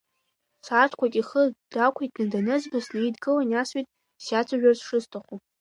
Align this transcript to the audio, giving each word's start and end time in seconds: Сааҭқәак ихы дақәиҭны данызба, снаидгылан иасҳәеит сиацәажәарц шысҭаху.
Сааҭқәак 0.65 1.13
ихы 1.19 1.41
дақәиҭны 1.73 2.25
данызба, 2.31 2.79
снаидгылан 2.85 3.47
иасҳәеит 3.49 3.87
сиацәажәарц 4.23 4.79
шысҭаху. 4.87 5.37